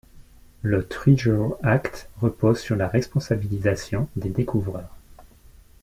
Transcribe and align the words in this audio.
Le 0.63 0.83
Treasure 0.87 1.59
Act 1.61 2.09
repose 2.21 2.59
sur 2.59 2.75
la 2.75 2.87
responsabilisation 2.87 4.09
des 4.15 4.29
découvreurs. 4.29 4.97